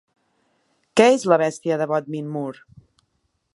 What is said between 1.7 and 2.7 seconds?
de Bodmin Moor?